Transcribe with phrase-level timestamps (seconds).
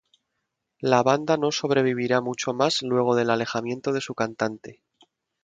[0.79, 4.81] La banda no sobreviviría mucho más luego del alejamiento de su cantante.